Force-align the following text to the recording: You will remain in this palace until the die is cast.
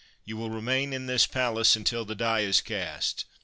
You 0.25 0.35
will 0.35 0.49
remain 0.49 0.93
in 0.93 1.05
this 1.05 1.27
palace 1.27 1.75
until 1.75 2.05
the 2.05 2.15
die 2.15 2.39
is 2.39 2.59
cast. 2.59 3.25